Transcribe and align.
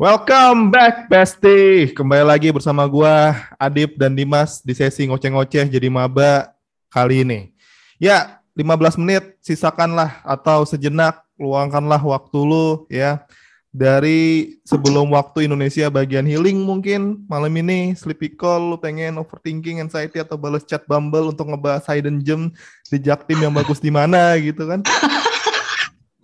Welcome 0.00 0.72
back, 0.72 1.12
Besti. 1.12 1.92
Kembali 1.92 2.24
lagi 2.24 2.48
bersama 2.48 2.88
gua 2.88 3.36
Adip 3.60 4.00
dan 4.00 4.16
Dimas 4.16 4.64
di 4.64 4.72
sesi 4.72 5.04
ngoceh-ngoceh 5.04 5.68
jadi 5.68 5.92
maba 5.92 6.56
kali 6.88 7.20
ini. 7.20 7.52
Ya, 8.00 8.40
15 8.56 8.96
menit 8.96 9.36
sisakanlah 9.44 10.24
atau 10.24 10.64
sejenak 10.64 11.20
luangkanlah 11.36 12.00
waktu 12.00 12.38
lu 12.40 12.88
ya 12.88 13.28
dari 13.76 14.56
sebelum 14.64 15.12
waktu 15.12 15.44
Indonesia 15.44 15.92
bagian 15.92 16.24
healing 16.24 16.64
mungkin 16.64 17.20
malam 17.28 17.52
ini 17.60 17.92
sleepy 17.92 18.40
call 18.40 18.72
lu 18.72 18.80
pengen 18.80 19.20
overthinking 19.20 19.84
anxiety 19.84 20.16
atau 20.16 20.40
balas 20.40 20.64
chat 20.64 20.80
Bumble 20.88 21.28
untuk 21.28 21.44
ngebahas 21.52 21.84
hidden 21.92 22.24
gem 22.24 22.48
di 22.88 22.96
Jaktim 23.04 23.44
yang 23.44 23.52
bagus 23.52 23.76
di 23.84 23.92
mana 23.92 24.32
gitu 24.40 24.64
kan. 24.64 24.80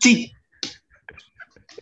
Cih. 0.01 0.36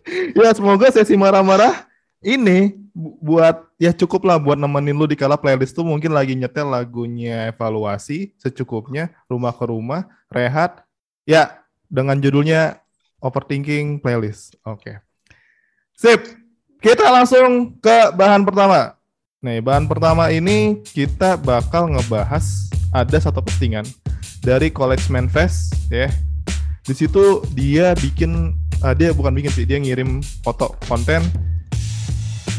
ya 0.39 0.51
semoga 0.53 0.93
sesi 0.93 1.17
marah-marah 1.17 1.89
ini 2.25 2.77
buat 2.95 3.67
ya 3.77 3.91
cukup 3.91 4.23
lah 4.25 4.39
buat 4.39 4.57
nemenin 4.57 4.95
lu 4.95 5.05
di 5.11 5.19
kala 5.19 5.35
playlist 5.35 5.75
tuh 5.75 5.83
mungkin 5.83 6.15
lagi 6.15 6.39
nyetel 6.39 6.71
lagunya 6.71 7.51
evaluasi 7.51 8.33
secukupnya 8.39 9.11
rumah 9.27 9.51
ke 9.51 9.65
rumah 9.67 10.07
rehat 10.31 10.87
ya 11.27 11.65
dengan 11.91 12.19
judulnya 12.21 12.85
overthinking 13.25 13.99
playlist. 13.99 14.55
Oke. 14.69 14.81
Okay. 14.85 14.97
sip. 15.97 16.21
Kita 16.85 17.09
langsung 17.09 17.81
ke 17.81 18.13
bahan 18.13 18.45
pertama. 18.45 19.01
Nih 19.41 19.65
bahan 19.65 19.89
pertama 19.89 20.29
ini 20.29 20.85
kita 20.85 21.41
bakal 21.41 21.89
ngebahas 21.89 22.69
ada 22.93 23.17
satu 23.17 23.41
postingan 23.41 23.89
dari 24.45 24.69
College 24.69 25.09
Man 25.09 25.33
Fest 25.33 25.73
ya. 25.89 26.13
Di 26.85 26.93
situ 26.93 27.41
dia 27.57 27.97
bikin 27.97 28.53
uh, 28.85 28.93
dia 28.93 29.17
bukan 29.17 29.33
bikin 29.33 29.51
sih 29.51 29.65
dia 29.65 29.81
ngirim 29.81 30.21
foto 30.45 30.77
konten 30.85 31.25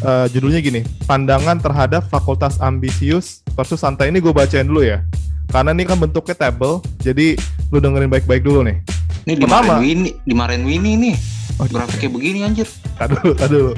uh, 0.02 0.26
judulnya 0.34 0.60
gini 0.66 0.82
pandangan 1.06 1.62
terhadap 1.62 2.10
fakultas 2.10 2.58
ambisius 2.58 3.46
versus 3.54 3.78
santai 3.78 4.10
ini 4.10 4.18
gue 4.18 4.34
bacain 4.34 4.66
dulu 4.66 4.82
ya 4.82 5.06
karena 5.54 5.78
ini 5.78 5.86
kan 5.86 6.02
bentuknya 6.02 6.34
table 6.34 6.82
jadi 7.06 7.38
lu 7.70 7.78
dengerin 7.78 8.10
baik-baik 8.10 8.42
dulu 8.42 8.66
nih 8.66 8.82
Ini 9.26 9.42
dimarahin 9.42 9.82
Winnie, 9.82 10.14
dimarahin 10.22 10.64
Winnie 10.70 10.96
nih. 11.02 11.16
Oh, 11.58 11.66
Grafiknya 11.66 12.10
begini 12.14 12.40
anjir. 12.46 12.70
Tadi 12.94 13.18
dulu, 13.18 13.34
tadi 13.34 13.54
dulu. 13.58 13.74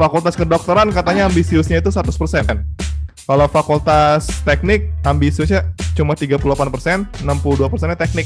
Fakultas 0.00 0.32
kedokteran 0.32 0.88
katanya 0.88 1.28
ambisiusnya 1.28 1.84
itu 1.84 1.92
100%. 1.92 2.16
Kalau 3.28 3.46
fakultas 3.52 4.24
teknik 4.40 4.88
ambisiusnya 5.04 5.68
cuma 5.92 6.16
38%, 6.16 6.40
62%-nya 7.28 7.96
teknik. 8.00 8.24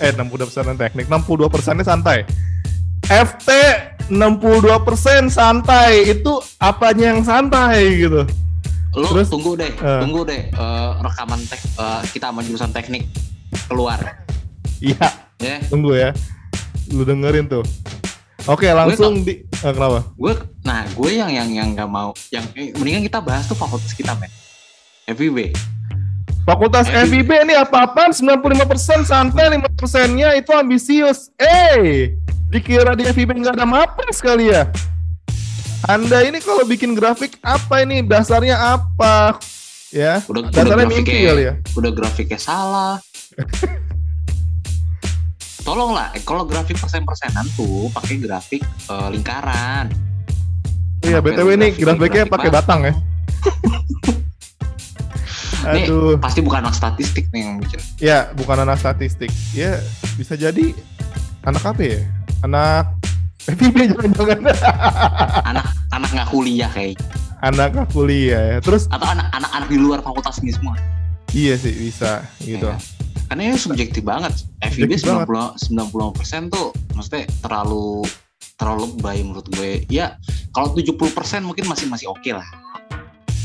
Eh, 0.00 0.12
62% 0.16 0.80
teknik, 0.80 1.06
62%-nya 1.06 1.84
santai. 1.84 2.24
FT 3.04 3.48
62% 4.08 5.28
santai. 5.28 6.08
Itu 6.08 6.40
apanya 6.56 7.12
yang 7.14 7.20
santai 7.22 8.08
gitu? 8.08 8.24
Lu 8.96 9.06
Terus, 9.06 9.30
tunggu 9.30 9.54
deh, 9.54 9.70
eh. 9.70 10.00
tunggu 10.02 10.26
deh 10.26 10.50
eh, 10.50 10.90
rekaman 10.98 11.38
tek, 11.46 11.62
eh, 11.62 12.00
kita 12.10 12.34
sama 12.34 12.42
jurusan 12.42 12.74
teknik 12.74 13.06
keluar. 13.70 14.02
Iya, 14.82 15.30
Ya, 15.40 15.56
tunggu 15.72 15.96
ya. 15.96 16.12
Lu 16.92 17.00
dengerin 17.00 17.48
tuh. 17.48 17.64
Oke, 18.44 18.68
langsung 18.72 19.24
di 19.24 19.44
eh, 19.44 19.72
kenapa? 19.72 20.04
gue, 20.12 20.32
nah 20.64 20.84
gue 20.92 21.10
yang 21.16 21.32
yang 21.32 21.48
yang 21.48 21.68
nggak 21.72 21.88
mau, 21.88 22.12
yang 22.28 22.44
eh, 22.56 22.76
mendingan 22.76 23.04
kita 23.08 23.24
bahas 23.24 23.48
tuh 23.48 23.56
fakultas 23.56 23.96
kita 23.96 24.12
men. 24.20 24.28
FIB. 25.08 25.56
Fakultas 26.48 26.88
FIB 26.88 27.30
ini 27.46 27.54
apa-apaan 27.54 28.16
95% 28.16 29.04
santai 29.04 29.60
5%-nya 29.60 30.34
itu 30.40 30.50
ambisius. 30.56 31.28
Eh, 31.36 32.16
dikira 32.48 32.96
di 32.96 33.04
FIB 33.06 33.44
nggak 33.44 33.60
ada 33.60 33.68
mapres 33.68 34.24
kali 34.24 34.48
ya? 34.50 34.66
Anda 35.84 36.24
ini 36.24 36.40
kalau 36.40 36.64
bikin 36.64 36.96
grafik 36.96 37.36
apa 37.44 37.84
ini? 37.84 38.00
Dasarnya 38.04 38.56
apa? 38.56 39.36
Ya, 39.90 40.22
Udah, 40.30 40.46
udah 40.48 40.54
dasarnya 40.54 40.86
mimpi 40.86 41.02
grafiknya, 41.02 41.28
kali 41.28 41.42
ya? 41.42 41.52
udah 41.76 41.90
grafiknya 41.90 42.38
salah. 42.40 42.94
Tolonglah, 45.66 46.08
eh, 46.16 46.22
kalau 46.24 46.48
grafik 46.48 46.80
persen-persenan 46.80 47.44
tuh 47.52 47.92
pakai 47.92 48.16
grafik 48.16 48.62
eh, 48.64 49.08
lingkaran. 49.12 49.92
Iya, 51.04 51.20
BTW 51.20 51.48
ini 51.56 51.68
grafiknya 51.76 51.84
grafiknya 51.84 52.24
grafik 52.24 52.32
pakai 52.32 52.50
batang 52.50 52.80
ya. 52.86 52.94
Nih, 55.72 55.84
Aduh, 55.86 56.14
pasti 56.18 56.40
bukan 56.40 56.62
anak 56.62 56.74
statistik 56.74 57.30
nih 57.30 57.40
yang 57.46 57.56
bikin. 57.58 57.80
ya 57.98 58.30
bukan 58.34 58.62
anak 58.62 58.78
statistik. 58.78 59.30
Ya 59.52 59.78
bisa 60.14 60.34
jadi 60.34 60.74
anak 61.42 61.62
apa 61.64 61.82
ya? 61.82 62.00
Anak 62.40 62.96
FIB 63.40 63.76
jangan-jangan. 63.90 64.38
anak 65.44 65.66
anak 65.90 66.08
nggak 66.12 66.28
kuliah 66.28 66.70
kayak 66.70 67.00
anak 67.40 67.72
kuliah 67.90 68.42
ya. 68.52 68.58
Terus 68.60 68.84
atau 68.88 69.08
anak 69.08 69.32
anak 69.32 69.50
anak 69.52 69.68
di 69.68 69.78
luar 69.80 70.00
fakultas 70.00 70.38
ini 70.44 70.52
semua 70.52 70.76
iya 71.30 71.54
sih 71.54 71.70
bisa 71.70 72.26
gitu. 72.42 72.66
Iya. 72.66 72.76
karena 73.30 73.42
ini 73.46 73.56
subjektif 73.56 74.02
banget 74.02 74.34
FIB 74.60 74.98
Subjektif 74.98 75.06
90 75.06 75.78
90 75.78 76.18
persen 76.18 76.42
tuh 76.50 76.74
maksudnya 76.92 77.30
terlalu 77.38 78.02
terlalu 78.58 78.90
lebay 78.90 79.22
menurut 79.22 79.46
gue 79.54 79.86
ya 79.86 80.18
kalau 80.50 80.74
70 80.74 80.98
persen 81.14 81.46
mungkin 81.46 81.70
masih 81.70 81.86
masih 81.86 82.10
oke 82.10 82.26
lah 82.28 82.42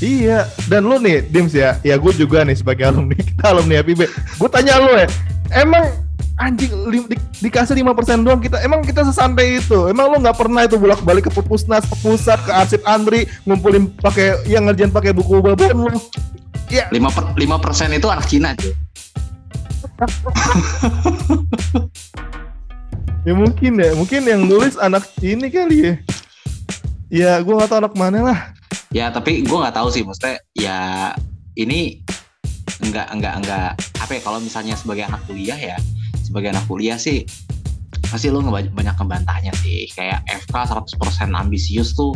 Iya, 0.03 0.51
dan 0.67 0.83
lu 0.83 0.99
nih, 0.99 1.23
Dims 1.31 1.55
ya, 1.55 1.79
ya 1.79 1.95
gue 1.95 2.11
juga 2.11 2.43
nih 2.43 2.59
sebagai 2.59 2.83
alumni, 2.91 3.15
kita 3.15 3.55
alumni 3.55 3.79
FIB. 3.79 4.11
Gue 4.11 4.49
tanya 4.51 4.83
lu 4.83 4.91
ya, 4.91 5.07
emang 5.55 5.87
anjing 6.35 6.71
li, 6.91 6.99
di, 7.07 7.15
dikasih 7.47 7.79
5% 7.79 8.27
doang 8.27 8.43
kita, 8.43 8.59
emang 8.59 8.83
kita 8.83 9.07
sesantai 9.07 9.63
itu? 9.63 9.87
Emang 9.87 10.11
lu 10.11 10.19
nggak 10.19 10.35
pernah 10.35 10.67
itu 10.67 10.75
bolak-balik 10.75 11.27
ke 11.27 11.31
Pupusnas, 11.31 11.87
ke 11.87 11.95
pusat, 12.03 12.39
ke 12.43 12.51
arsip 12.51 12.83
Andri, 12.83 13.23
ngumpulin 13.47 13.87
pakai 14.03 14.43
yang 14.51 14.67
ngerjain 14.67 14.91
pakai 14.91 15.15
buku 15.15 15.39
babon 15.39 15.87
lu? 15.87 15.99
Ya, 16.67 16.91
5 16.91 17.15
per, 17.15 17.23
5 17.39 17.63
persen 17.63 17.87
itu 17.95 18.11
anak 18.11 18.27
Cina 18.27 18.51
tuh 18.57 18.73
ya 23.27 23.31
mungkin 23.31 23.79
ya, 23.79 23.95
mungkin 23.95 24.27
yang 24.27 24.43
nulis 24.43 24.75
anak 24.75 25.07
ini 25.23 25.47
kali 25.47 25.77
ya. 25.79 25.95
Ya, 27.07 27.39
gue 27.39 27.55
gak 27.55 27.71
tau 27.71 27.79
anak 27.79 27.95
mana 27.95 28.19
lah. 28.19 28.54
Ya 28.95 29.11
tapi 29.11 29.43
gue 29.43 29.57
nggak 29.59 29.75
tahu 29.75 29.91
sih 29.91 30.07
maksudnya 30.07 30.39
ya 30.55 31.11
ini 31.59 31.99
enggak 32.79 33.11
enggak 33.11 33.33
enggak 33.43 33.71
apa 33.99 34.11
ya 34.15 34.21
kalau 34.23 34.39
misalnya 34.39 34.79
sebagai 34.79 35.03
anak 35.03 35.27
kuliah 35.27 35.59
ya 35.59 35.77
sebagai 36.23 36.55
anak 36.55 36.63
kuliah 36.71 36.95
sih 36.95 37.27
pasti 38.07 38.31
lo 38.31 38.39
banyak 38.45 38.95
ngebantahnya 38.95 39.51
sih. 39.59 39.89
Kayak 39.91 40.23
FK 40.47 40.55
100% 40.95 41.35
ambisius 41.35 41.97
tuh 41.97 42.13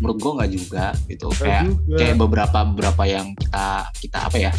menurut 0.00 0.18
gue 0.20 0.32
nggak 0.40 0.50
juga 0.50 0.86
gitu. 1.10 1.28
Nggak 1.28 1.40
kayak 1.42 1.64
juga. 1.68 1.96
kayak 2.00 2.16
beberapa 2.16 2.58
beberapa 2.72 3.02
yang 3.04 3.26
kita 3.36 3.66
kita 4.00 4.18
apa 4.30 4.36
ya 4.40 4.52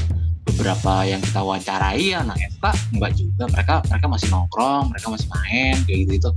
beberapa 0.45 0.93
yang 1.09 1.21
kita 1.25 1.41
wawancarai 1.41 2.05
anak 2.13 2.37
FK 2.37 2.65
enggak 2.95 3.11
juga. 3.17 3.43
Mereka 3.49 3.73
mereka 3.89 4.05
masih 4.05 4.27
nongkrong 4.29 4.83
mereka 4.93 5.07
masih 5.09 5.27
main 5.31 5.75
kayak 5.87 5.97
gitu 6.05 6.13
itu 6.21 6.29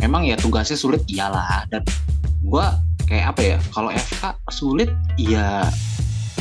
memang 0.00 0.24
ya 0.24 0.36
tugasnya 0.38 0.78
sulit 0.78 1.02
iyalah. 1.10 1.66
Dan 1.68 1.84
gua 2.40 2.80
kayak 3.04 3.34
apa 3.34 3.40
ya 3.42 3.58
kalau 3.70 3.90
FK 3.90 4.22
sulit 4.48 4.90
ya 5.16 5.66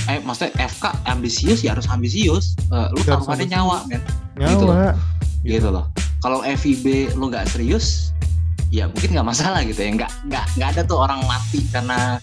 eh 0.07 0.17
maksudnya 0.23 0.53
FK 0.57 0.85
ambisius 1.05 1.59
ya 1.61 1.77
harus 1.77 1.85
ambisius. 1.85 2.57
Eh, 2.71 2.87
lu 2.93 2.99
Ya, 3.03 3.17
taruhannya 3.17 3.45
nyawa 3.45 3.77
men. 3.85 4.01
Nyawa. 4.37 4.95
gitu 5.41 5.69
loh. 5.69 5.85
Kalau 6.19 6.41
FIB 6.43 7.13
lu 7.15 7.29
nggak 7.29 7.47
serius 7.47 8.11
ya 8.69 8.85
mungkin 8.85 9.13
nggak 9.17 9.27
masalah 9.27 9.61
gitu 9.61 9.77
ya. 9.79 9.89
Nggak 9.93 10.11
nggak 10.27 10.45
nggak 10.57 10.69
ada 10.77 10.81
tuh 10.83 10.97
orang 10.99 11.21
mati 11.29 11.61
karena 11.69 12.17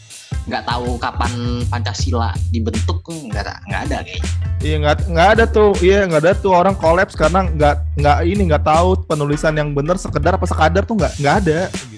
nggak 0.47 0.63
tahu 0.63 0.95
kapan 0.99 1.33
Pancasila 1.67 2.31
dibentuk 2.51 3.03
nggak 3.07 3.43
ada 3.43 3.55
nggak 3.67 3.81
ada 3.91 3.97
kayaknya. 4.03 4.31
Iya 4.57 4.77
nggak 4.83 4.97
nggak 5.13 5.29
ada 5.37 5.45
tuh, 5.47 5.71
iya 5.85 5.99
nggak 6.09 6.23
ada 6.27 6.33
tuh 6.35 6.53
orang 6.55 6.75
kolaps 6.75 7.15
karena 7.15 7.45
nggak 7.47 7.75
nggak 8.03 8.17
ini 8.25 8.43
nggak 8.51 8.65
tahu 8.65 8.89
penulisan 9.05 9.55
yang 9.55 9.71
benar 9.77 9.95
sekedar 9.95 10.35
apa 10.35 10.47
sekadar 10.49 10.83
tuh 10.83 10.97
nggak 10.97 11.13
nggak 11.23 11.35
ada. 11.45 11.61
gitu, 11.71 11.96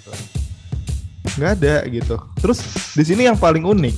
nggak 1.38 1.52
ada 1.62 1.86
gitu. 1.86 2.18
Terus 2.42 2.58
di 2.98 3.04
sini 3.06 3.30
yang 3.30 3.38
paling 3.38 3.62
unik, 3.62 3.96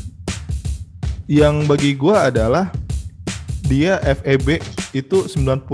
yang 1.27 1.65
bagi 1.65 1.97
gua 1.97 2.29
adalah 2.29 2.69
dia 3.65 3.97
FEB 4.05 4.61
itu 4.93 5.25
91% 5.31 5.65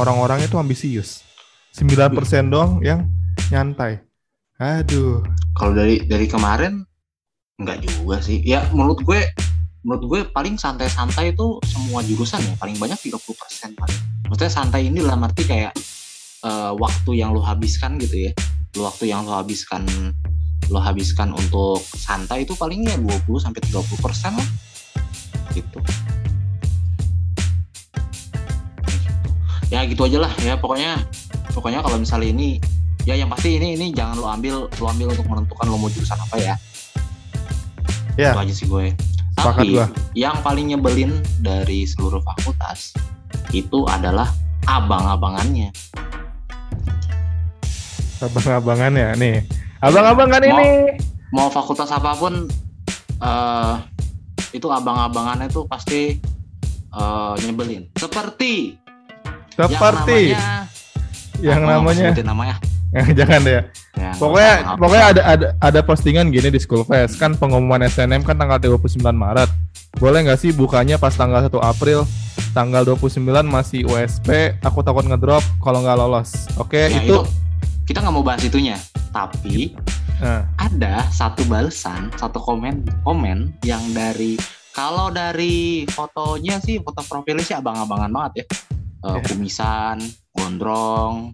orang-orangnya 0.00 0.48
tuh 0.48 0.62
ambisius, 0.62 1.20
9% 1.76 2.16
doang 2.48 2.80
yang 2.80 3.04
nyantai. 3.52 4.00
Aduh, 4.56 5.20
kalau 5.52 5.76
dari 5.76 6.04
dari 6.08 6.24
kemarin 6.24 6.84
nggak 7.60 7.84
juga 7.84 8.24
sih. 8.24 8.40
Ya 8.40 8.64
menurut 8.72 9.04
gue 9.04 9.20
menurut 9.80 10.04
gue 10.04 10.20
paling 10.32 10.60
santai-santai 10.60 11.32
itu 11.32 11.60
semua 11.64 12.04
jurusan 12.04 12.40
ya. 12.44 12.54
Paling 12.60 12.76
banyak 12.76 13.00
30% 13.00 13.76
paling. 13.76 14.00
Maksudnya 14.28 14.52
santai 14.52 14.86
ini 14.88 15.00
dalam 15.00 15.24
arti 15.24 15.48
kayak 15.48 15.72
eh, 16.44 16.72
waktu 16.76 17.10
yang 17.18 17.32
lo 17.32 17.42
habiskan 17.42 17.96
gitu 17.98 18.28
ya 18.28 18.32
lo 18.78 18.86
waktu 18.86 19.10
yang 19.10 19.26
lo 19.26 19.34
habiskan 19.34 19.82
lo 20.70 20.78
habiskan 20.78 21.34
untuk 21.34 21.82
santai 21.82 22.46
itu 22.46 22.54
palingnya 22.54 22.94
20 23.02 23.42
sampai 23.42 23.58
30 23.66 23.98
persen 23.98 24.32
lah. 24.38 24.48
Gitu. 25.50 25.78
Ya 29.70 29.82
gitu 29.86 30.02
aja 30.06 30.18
lah 30.22 30.32
ya 30.42 30.54
pokoknya 30.58 31.02
pokoknya 31.50 31.82
kalau 31.82 31.98
misalnya 31.98 32.30
ini 32.30 32.48
ya 33.02 33.18
yang 33.18 33.30
pasti 33.30 33.58
ini 33.58 33.74
ini 33.74 33.90
jangan 33.90 34.18
lo 34.18 34.26
ambil 34.30 34.70
lo 34.70 34.86
ambil 34.86 35.10
untuk 35.10 35.26
menentukan 35.26 35.66
lo 35.66 35.76
mau 35.78 35.90
jurusan 35.90 36.18
apa 36.18 36.36
ya. 36.38 36.54
Ya. 38.18 38.34
itu 38.34 38.40
aja 38.46 38.54
sih 38.54 38.66
gue. 38.70 38.94
Sepakat 39.34 39.62
tapi 39.66 39.74
gua. 39.74 39.86
yang 40.14 40.36
paling 40.46 40.70
nyebelin 40.74 41.18
dari 41.42 41.86
seluruh 41.86 42.22
fakultas 42.22 42.94
itu 43.50 43.86
adalah 43.90 44.30
abang-abangannya 44.68 45.74
Abang-abangannya 48.20 49.16
nih. 49.16 49.36
Abang-abangan 49.80 50.40
Mau- 50.42 50.50
ini. 50.52 50.68
mau 51.30 51.46
fakultas 51.48 51.88
apa 51.88 52.12
pun 52.14 52.46
eh 53.16 53.74
itu 54.50 54.66
abang-abangannya 54.66 55.46
tuh 55.46 55.64
pasti 55.64 56.18
eh, 56.90 57.34
nyebelin 57.40 57.86
seperti 57.94 58.76
Seperti 59.50 60.34
yang 61.38 61.62
namanya 61.62 62.10
yang 62.10 62.24
namanya. 62.24 62.56
namanya 62.56 62.56
Jangan 63.14 63.40
deh. 63.40 63.62
Ya, 63.94 64.10
Pokoknya 64.18 64.54
pokoknya 64.74 65.04
ada 65.06 65.22
ada 65.24 65.46
ada 65.56 65.80
postingan 65.80 66.28
gini 66.28 66.50
di 66.50 66.58
School 66.58 66.82
Fest 66.82 67.16
kan 67.16 67.32
pengumuman 67.32 67.78
SNM 67.80 68.20
kan 68.20 68.34
tanggal 68.34 68.58
29 68.58 68.98
Maret. 69.06 69.46
Boleh 69.96 70.26
nggak 70.26 70.34
sih 70.36 70.50
bukanya 70.50 70.98
pas 70.98 71.14
tanggal 71.14 71.38
1 71.40 71.54
April? 71.60 72.02
Tanggal 72.50 72.82
29 72.82 73.22
masih 73.44 73.86
USP, 73.86 74.58
aku 74.58 74.82
takut 74.82 75.06
ngedrop 75.06 75.38
kalau 75.60 75.78
nggak 75.80 75.94
lolos. 75.94 76.50
Oke, 76.56 76.88
Ya, 76.88 76.98
itu, 76.98 77.22
kita 77.90 77.98
nggak 77.98 78.14
mau 78.14 78.22
bahas 78.22 78.38
itunya 78.40 78.78
tapi 79.10 79.74
Nah, 80.20 80.44
ada 80.60 81.08
satu 81.08 81.48
balasan 81.48 82.12
satu 82.12 82.36
komen 82.38 82.84
komen 83.02 83.56
yang 83.64 83.80
dari 83.90 84.36
kalau 84.70 85.08
dari 85.08 85.88
fotonya 85.88 86.60
sih 86.60 86.76
foto 86.76 87.00
profilnya 87.02 87.40
sih 87.40 87.56
abang-abangan 87.56 88.12
banget 88.12 88.32
ya 88.36 88.46
Ya. 89.00 89.16
kumisan 89.24 89.96
gondrong 90.30 91.32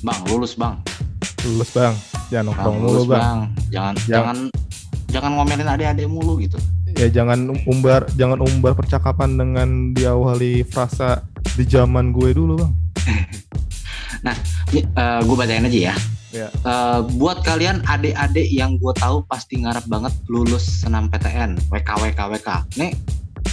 bang 0.00 0.20
lulus 0.26 0.56
bang 0.56 0.80
lulus 1.44 1.70
Bang. 1.70 1.92
Jangan 2.32 2.44
nongkrong 2.48 2.76
mulu, 2.80 3.02
Bang. 3.04 3.12
bang 3.12 3.38
jangan 3.68 3.94
Jangan- 4.00 4.06
jangan 4.08 4.36
jangan 5.12 5.30
ngomelin 5.36 5.68
adik-adik 5.68 6.08
mulu 6.08 6.40
gitu 6.40 6.56
Ya 6.96 7.06
jangan 7.12 7.38
umbar 7.68 8.08
jangan 8.16 8.40
umbar 8.40 8.72
percakapan 8.72 9.36
dengan 9.36 9.68
diawali 9.92 10.64
frasa 10.64 11.20
di 11.52 11.68
zaman 11.68 12.16
gue 12.16 12.32
dulu, 12.32 12.56
Bang. 12.56 12.72
gue 15.22 15.36
bacain 15.38 15.62
aja 15.62 15.80
ya. 15.92 15.94
Ya. 16.34 16.50
Eh, 16.50 17.00
buat 17.14 17.46
kalian 17.46 17.86
adik-adik 17.86 18.50
yang 18.50 18.74
gue 18.82 18.90
tahu 18.98 19.22
pasti 19.30 19.62
ngarep 19.62 19.86
banget 19.86 20.10
lulus 20.26 20.66
senam 20.66 21.06
PTN 21.06 21.54
WK 21.70 21.86
WK 21.86 22.20
WK 22.34 22.48
nih 22.74 22.90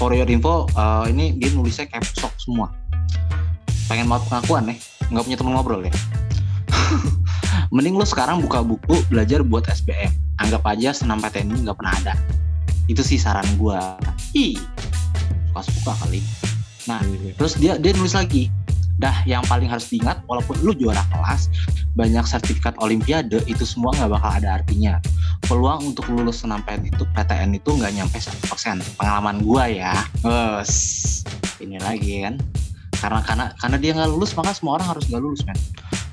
for 0.01 0.09
your 0.17 0.25
info 0.25 0.65
eh, 0.73 1.13
ini 1.13 1.37
dia 1.37 1.53
nulisnya 1.53 1.85
capsok 1.85 2.33
semua. 2.41 2.73
Pengen 3.85 4.09
mau 4.09 4.17
pengakuan 4.25 4.65
nih 4.73 4.81
nggak 5.13 5.23
punya 5.29 5.37
temen 5.37 5.53
ngobrol 5.53 5.85
ya. 5.85 5.93
Mending 7.75 8.01
lu 8.01 8.05
sekarang 8.07 8.41
buka 8.41 8.65
buku 8.65 9.05
belajar 9.13 9.45
buat 9.45 9.69
SBM 9.69 10.09
anggap 10.41 10.65
aja 10.65 10.89
senam 10.89 11.21
PTN 11.21 11.53
ini 11.53 11.69
nggak 11.69 11.77
pernah 11.77 11.93
ada. 12.01 12.17
Itu 12.89 13.05
sih 13.05 13.21
saran 13.21 13.45
gue 13.61 13.77
ih 14.33 14.57
suka 15.53 15.61
suka 15.69 15.93
kali. 16.01 16.25
Nah, 16.89 16.97
Terus 17.37 17.61
dia 17.61 17.77
dia 17.77 17.93
nulis 17.93 18.17
lagi, 18.17 18.49
dah 19.01 19.25
yang 19.25 19.41
paling 19.49 19.65
harus 19.65 19.89
diingat 19.89 20.21
walaupun 20.29 20.53
lu 20.61 20.77
juara 20.77 21.01
kelas, 21.09 21.49
banyak 21.97 22.21
sertifikat 22.23 22.77
olimpiade 22.77 23.41
itu 23.49 23.65
semua 23.65 23.89
nggak 23.97 24.13
bakal 24.13 24.31
ada 24.37 24.61
artinya. 24.61 25.01
Peluang 25.49 25.91
untuk 25.91 26.05
lulus 26.13 26.45
senam 26.45 26.61
PTN 26.61 26.93
itu 26.93 27.03
PTN 27.17 27.51
itu 27.57 27.69
nggak 27.73 27.91
nyampe 27.97 28.21
100%. 28.21 28.79
Pengalaman 29.01 29.41
gua 29.41 29.65
ya. 29.65 30.05
Bos. 30.21 30.71
Ini 31.57 31.81
lagi 31.81 32.21
kan. 32.21 32.37
Karena 33.01 33.19
karena 33.25 33.45
karena 33.57 33.77
dia 33.81 33.91
nggak 33.97 34.09
lulus 34.13 34.37
maka 34.37 34.53
semua 34.53 34.77
orang 34.77 34.93
harus 34.93 35.09
nggak 35.09 35.21
lulus 35.25 35.41
men. 35.49 35.57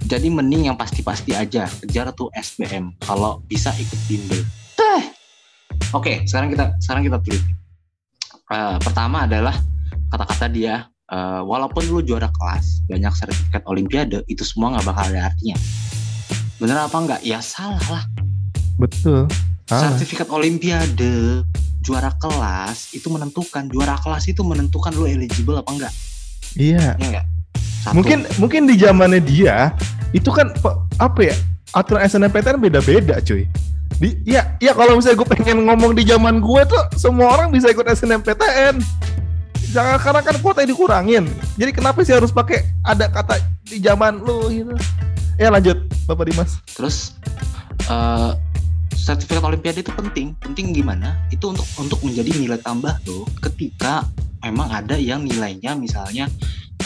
Jadi 0.09 0.33
mending 0.33 0.73
yang 0.73 0.77
pasti-pasti 0.81 1.37
aja 1.37 1.69
kejar 1.85 2.09
tuh 2.17 2.33
SBM 2.33 2.97
kalau 3.05 3.45
bisa 3.45 3.69
ikut 3.77 4.01
bimbel. 4.09 4.41
Teh. 4.73 5.05
Oke, 5.93 6.25
sekarang 6.25 6.49
kita 6.49 6.73
sekarang 6.81 7.05
kita 7.05 7.21
teliti. 7.21 7.53
Eh, 8.49 8.77
pertama 8.81 9.29
adalah 9.29 9.53
kata-kata 10.09 10.49
dia 10.49 10.89
eh, 11.09 11.41
walaupun 11.43 11.83
lu 11.89 12.01
juara 12.01 12.29
kelas 12.31 12.85
banyak 12.87 13.13
sertifikat 13.13 13.63
olimpiade 13.65 14.23
itu 14.27 14.43
semua 14.43 14.77
nggak 14.77 14.87
bakal 14.87 15.05
ada 15.09 15.33
artinya 15.33 15.57
bener 16.59 16.77
apa 16.79 16.97
enggak 16.97 17.21
ya 17.23 17.39
salah 17.39 17.83
lah 17.89 18.05
Betul. 18.79 19.27
Salah. 19.67 19.95
sertifikat 19.95 20.29
olimpiade 20.31 21.43
juara 21.81 22.13
kelas 22.19 22.93
itu 22.93 23.09
menentukan 23.09 23.67
juara 23.67 23.97
kelas 23.99 24.27
itu 24.27 24.43
menentukan 24.43 24.93
lu 24.95 25.07
eligible 25.07 25.59
apa 25.59 25.71
enggak 25.71 25.95
Iya. 26.55 26.97
ya 26.99 27.07
enggak 27.07 27.27
Satu. 27.79 27.95
Mungkin 27.95 28.27
mungkin 28.43 28.67
di 28.67 28.75
zamannya 28.75 29.23
dia 29.23 29.71
itu 30.11 30.35
kan 30.35 30.51
apa 30.99 31.21
ya? 31.23 31.35
Aturan 31.71 32.03
SNMPTN 32.03 32.59
beda-beda, 32.59 33.23
cuy. 33.23 33.47
Di 34.03 34.19
ya 34.27 34.59
ya 34.59 34.75
kalau 34.75 34.99
misalnya 34.99 35.23
gue 35.23 35.29
pengen 35.31 35.63
ngomong 35.63 35.95
di 35.95 36.03
zaman 36.03 36.43
gue 36.43 36.63
tuh 36.67 36.83
semua 36.99 37.39
orang 37.39 37.55
bisa 37.55 37.71
ikut 37.71 37.87
SNMPTN. 37.87 38.83
Jangan 39.69 40.01
karena 40.01 40.21
kan 40.25 40.37
kuota 40.41 40.65
dikurangin. 40.65 41.29
Jadi 41.61 41.71
kenapa 41.77 42.01
sih 42.01 42.17
harus 42.17 42.33
pakai 42.33 42.65
ada 42.81 43.09
kata 43.09 43.37
di 43.69 43.79
zaman 43.85 44.25
lu 44.25 44.49
gitu? 44.49 44.73
Ya 45.37 45.53
lanjut, 45.53 45.77
Bapak 46.09 46.27
Dimas. 46.27 46.59
terus 46.73 47.15
eh, 47.87 48.33
sertifikat 48.99 49.41
olimpiade 49.41 49.81
itu 49.81 49.93
penting 49.95 50.37
penting 50.37 50.77
gimana 50.77 51.17
itu 51.33 51.49
untuk 51.49 51.65
untuk 51.81 51.97
menjadi 52.05 52.29
nilai 52.37 52.61
tambah 52.61 52.93
lo 53.09 53.25
ketika 53.41 54.05
memang 54.45 54.69
ada 54.69 55.01
yang 55.01 55.25
nilainya 55.25 55.73
misalnya 55.79 56.29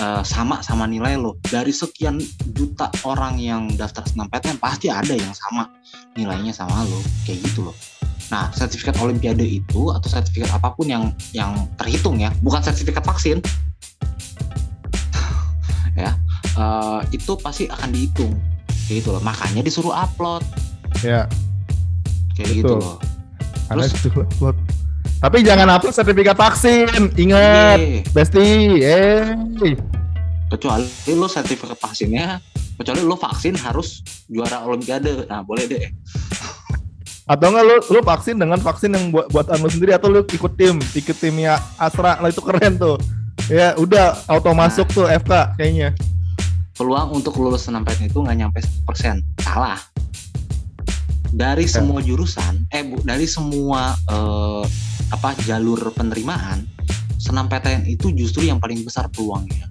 eh, 0.03 0.23
sama 0.27 0.59
sama 0.67 0.91
nilai 0.91 1.15
lo. 1.15 1.39
Dari 1.47 1.71
sekian 1.71 2.19
juta 2.51 2.91
orang 3.07 3.39
yang 3.39 3.71
daftar 3.79 4.03
SNMPTN 4.03 4.59
pasti 4.59 4.91
ada 4.91 5.15
yang 5.15 5.31
sama 5.31 5.71
nilainya 6.19 6.51
sama 6.51 6.83
lo. 6.83 6.99
Kayak 7.23 7.47
gitu 7.47 7.71
loh. 7.71 7.77
Nah 8.35 8.51
sertifikat 8.51 8.99
olimpiade 8.99 9.47
itu 9.47 9.95
atau 9.95 10.09
sertifikat 10.11 10.51
apa 10.51 10.75
pun 10.75 10.91
yang 10.91 11.15
yang 11.31 11.55
terhitung 11.79 12.19
ya 12.19 12.35
bukan 12.43 12.59
sertifikat 12.59 13.07
vaksin. 13.07 13.39
Ya 15.93 16.17
eh, 16.57 17.01
itu 17.15 17.33
pasti 17.39 17.71
akan 17.71 17.93
dihitung. 17.95 18.33
Kayak 18.89 19.07
gitu 19.07 19.09
loh. 19.15 19.23
Makanya 19.23 19.63
disuruh 19.63 19.95
upload. 19.95 20.43
Ya, 21.05 21.25
kayak 22.37 22.49
Betul. 22.53 22.59
gitu 22.59 22.75
loh 22.81 22.97
Terus- 23.73 23.95
upload. 24.21 24.57
Tapi 25.23 25.39
jangan 25.41 25.71
upload 25.71 25.95
sertifikat 25.95 26.35
vaksin. 26.35 27.15
Ingat, 27.15 27.79
Iya. 27.79 28.03
Besti. 28.11 28.47
Eh. 28.83 29.23
kecuali 30.53 30.85
lo 31.17 31.25
sertifikat 31.25 31.81
vaksinnya 31.81 32.37
kecuali 32.77 33.01
lo 33.01 33.17
vaksin 33.17 33.57
harus 33.57 34.05
juara 34.29 34.61
olimpiade 34.61 35.25
nah 35.25 35.41
boleh 35.41 35.65
deh 35.65 35.89
Atau 37.25 37.49
enggak 37.49 37.65
lu 37.65 37.77
lu 37.89 38.01
vaksin 38.05 38.37
dengan 38.37 38.61
vaksin 38.61 38.93
yang 38.93 39.09
buat 39.09 39.33
buatan 39.33 39.63
lu 39.63 39.71
sendiri 39.71 39.97
atau 39.97 40.11
lu 40.11 40.21
ikut 40.21 40.53
tim, 40.53 40.77
ikut 40.93 41.17
timnya 41.17 41.57
Astra. 41.79 42.21
Nah, 42.21 42.29
itu 42.29 42.43
keren 42.43 42.77
tuh. 42.77 42.99
Ya, 43.49 43.73
udah 43.79 44.21
auto 44.27 44.53
masuk 44.53 44.91
tuh 44.91 45.07
FK 45.09 45.57
kayaknya. 45.57 45.97
peluang 46.73 47.15
untuk 47.15 47.33
lulus 47.39 47.65
SNMPTN 47.65 48.11
itu 48.11 48.19
nggak 48.19 48.37
nyampe 48.37 48.59
100% 48.61 49.23
salah 49.39 49.79
dari 51.31 51.65
Ya. 51.65 51.79
semua 51.79 52.01
jurusan 52.01 52.67
eh 52.69 52.83
bu 52.83 53.01
dari 53.01 53.25
semua 53.25 53.95
eh, 54.05 54.63
apa 55.13 55.37
jalur 55.45 55.93
penerimaan 55.93 56.65
SNMPTN 57.17 57.87
itu 57.87 58.11
justru 58.11 58.49
yang 58.49 58.59
paling 58.59 58.83
besar 58.83 59.07
peluangnya 59.13 59.69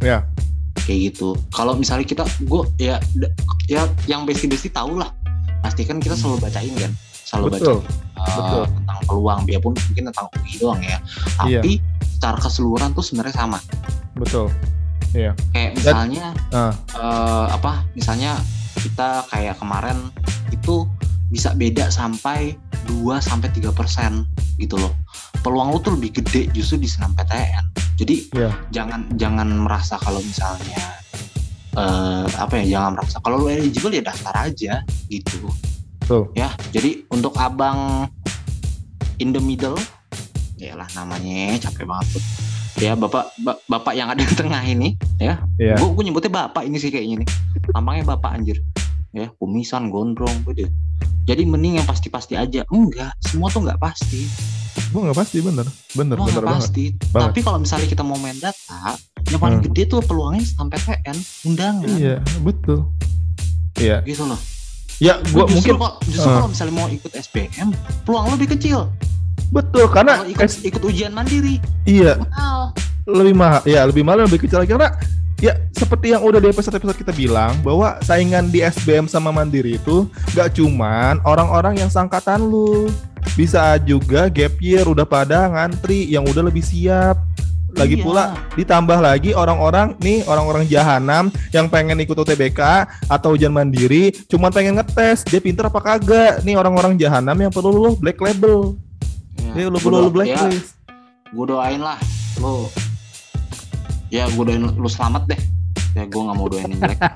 Ya. 0.00 0.24
kayak 0.80 1.12
gitu 1.12 1.36
kalau 1.52 1.76
misalnya 1.76 2.02
kita 2.02 2.24
gue 2.40 2.62
ya 2.80 2.96
ya 3.68 3.84
yang 4.08 4.24
besti-besti 4.24 4.72
tahu 4.72 4.96
lah 4.96 5.12
pasti 5.60 5.84
kan 5.84 6.00
kita 6.00 6.16
selalu 6.16 6.40
bacain 6.40 6.72
kan 6.74 6.92
selalu 7.22 7.46
Betul. 7.52 7.78
bacain 7.84 8.16
uh, 8.16 8.36
betul. 8.40 8.64
tentang 8.80 8.98
peluang 9.04 9.40
biarpun 9.44 9.72
mungkin 9.76 10.02
tentang 10.08 10.26
UI 10.34 10.52
doang 10.56 10.80
ya 10.80 10.98
Iya. 11.44 11.60
tapi 11.60 11.72
secara 12.16 12.38
keseluruhan 12.40 12.90
tuh 12.90 13.04
sebenarnya 13.04 13.34
sama 13.36 13.58
Betul. 14.16 14.48
kayak 15.52 15.72
misalnya 15.76 16.32
Ah. 16.50 16.72
eh, 16.96 17.46
apa 17.54 17.84
misalnya 17.92 18.40
kita 18.80 19.28
kayak 19.28 19.60
kemarin 19.60 20.08
itu 20.50 20.88
bisa 21.28 21.52
beda 21.52 21.92
sampai 21.92 22.56
2 22.88 23.20
sampai 23.20 23.52
3 23.52 23.70
persen 23.70 24.24
gitu 24.60 24.76
loh. 24.76 24.92
Peluang 25.40 25.72
lu 25.72 25.80
tuh 25.80 25.96
lebih 25.96 26.20
gede 26.20 26.52
justru 26.52 26.76
di 26.76 26.84
senam 26.84 27.10
PTN 27.12 27.64
jadi 27.96 28.14
Iya. 28.32 28.50
jangan 28.70 29.00
jangan 29.14 29.48
merasa 29.58 29.96
kalau 29.96 30.20
misalnya 30.20 31.00
eh 31.70 32.26
apa 32.34 32.58
ya 32.58 32.76
jangan 32.76 32.98
merasa 32.98 33.16
kalau 33.20 33.36
lu 33.38 33.46
eligible 33.46 33.88
ya 33.90 34.02
daftar 34.02 34.34
aja 34.42 34.80
gitu. 35.06 35.48
Tuh. 36.02 36.26
ya 36.34 36.50
jadi 36.68 37.06
untuk 37.08 37.36
abang 37.36 38.10
in 39.16 39.30
the 39.30 39.38
middle 39.38 39.78
ya 40.56 40.74
lah 40.74 40.88
namanya 40.92 41.54
capek 41.60 41.86
banget 41.86 42.18
tuh. 42.18 42.24
Ya 42.80 42.92
bapak 42.94 43.30
ba- 43.38 43.60
bapak 43.64 43.92
yang 43.92 44.08
ada 44.08 44.18
di 44.18 44.32
tengah 44.34 44.60
ini 44.62 44.96
ya. 45.16 45.38
Iya. 45.56 45.76
gue 45.76 45.88
gue 45.90 46.04
nyebutnya 46.04 46.32
bapak 46.42 46.64
ini 46.64 46.76
sih 46.76 46.88
kayaknya 46.88 47.22
nih. 47.22 47.28
Tampangnya 47.70 48.04
bapak 48.08 48.30
anjir. 48.34 48.58
Ya 49.10 49.28
kumisan 49.36 49.88
gondrong 49.88 50.42
gitu 50.46 50.66
jadi 51.30 51.42
mending 51.44 51.74
yang 51.76 51.86
pasti-pasti 51.86 52.34
aja 52.34 52.66
enggak 52.68 53.14
semua 53.20 53.46
tuh 53.46 53.62
nggak 53.62 53.78
pasti 53.78 54.26
Gua 54.90 55.06
nggak 55.06 55.18
pasti 55.18 55.38
bener. 55.38 55.66
Bener, 55.92 56.14
semua 56.14 56.26
bener 56.26 56.42
banget. 56.42 56.58
pasti 56.60 56.84
Banget. 57.08 57.22
tapi 57.24 57.38
kalau 57.40 57.58
misalnya 57.58 57.86
kita 57.86 58.02
mau 58.02 58.16
main 58.16 58.34
data 58.36 58.98
yang 59.26 59.38
paling 59.38 59.58
Hmm. 59.58 59.66
gede 59.66 59.82
tuh 59.86 60.00
peluangnya 60.00 60.42
sampai 60.42 60.78
PN 60.80 61.16
undangan 61.44 61.86
Iya, 61.92 62.16
betul. 62.40 62.90
Iya. 63.76 64.02
gitu 64.02 64.24
loh 64.24 64.40
Ya, 64.98 65.16
gua 65.28 65.46
justru 65.46 65.72
mungkin 65.72 65.74
kok 65.80 65.92
justru 66.06 66.26
eh. 66.26 66.34
kalau 66.34 66.48
misalnya 66.48 66.74
mau 66.74 66.86
ikut 66.86 67.12
SBM 67.14 67.68
peluang 68.04 68.24
lo 68.26 68.32
lebih 68.34 68.52
kecil 68.52 68.90
betul 69.48 69.88
karena 69.88 70.12
kalau 70.16 70.28
ikut 70.28 70.44
S- 70.44 70.62
ikut 70.62 70.82
ujian 70.82 71.10
mandiri 71.10 71.56
iya 71.82 72.14
mahal 72.16 72.70
lebih 73.08 73.34
mahal 73.34 73.60
ya 73.64 73.80
lebih 73.82 74.02
mahal 74.02 74.22
lebih 74.22 74.38
kecil 74.40 74.60
lagi 74.60 74.70
karena 74.70 74.92
ya 75.40 75.56
seperti 75.72 76.12
yang 76.12 76.20
udah 76.20 76.36
di 76.36 76.48
episode 76.48 76.76
episode 76.76 76.96
kita 76.96 77.10
bilang 77.10 77.56
bahwa 77.60 77.96
saingan 78.00 78.46
di 78.46 78.60
SBM 78.60 79.04
sama 79.04 79.32
Mandiri 79.32 79.76
itu 79.76 80.04
gak 80.32 80.54
cuman 80.54 81.18
orang-orang 81.24 81.76
yang 81.76 81.88
sangkatan 81.88 82.40
lu. 82.40 82.92
Bisa 83.32 83.76
juga 83.78 84.28
gap 84.28 84.56
year 84.60 84.84
udah 84.84 85.04
pada 85.04 85.48
ngantri 85.48 86.04
yang 86.06 86.24
udah 86.24 86.40
lebih 86.42 86.60
siap. 86.60 87.16
Lagi 87.70 87.94
Iya. 87.94 88.02
pula 88.02 88.24
ditambah 88.58 88.98
lagi 88.98 89.30
orang-orang 89.30 89.94
nih 90.02 90.26
orang-orang 90.26 90.66
jahanam 90.66 91.30
yang 91.54 91.70
pengen 91.70 92.02
ikut 92.02 92.18
UTBK 92.18 92.58
atau 93.06 93.38
ujian 93.38 93.54
mandiri 93.54 94.10
cuman 94.26 94.50
pengen 94.50 94.74
ngetes 94.74 95.22
dia 95.22 95.38
pinter 95.38 95.62
apa 95.64 95.78
kagak? 95.78 96.42
Nih 96.42 96.58
orang-orang 96.58 96.98
jahanam 96.98 97.38
yang 97.38 97.52
perlu 97.54 97.70
lu 97.70 97.90
black 97.94 98.18
label. 98.18 98.74
Ya, 99.38 99.54
Nih 99.54 99.64
lu 99.70 99.78
perlu 99.78 100.02
lu 100.02 100.10
blacklist. 100.10 100.74
ya, 100.82 101.30
gue 101.30 101.44
doain 101.46 101.78
lah 101.78 101.94
lo 102.42 102.66
ya 104.10 104.26
gue 104.28 104.42
doain 104.44 104.62
lu 104.62 104.88
selamat 104.90 105.30
deh. 105.30 105.40
Ya 105.94 106.06
gue 106.06 106.20
nggak 106.20 106.36
mau 106.36 106.46
doain 106.50 106.70
yang 106.70 106.80
jelek. 106.82 107.00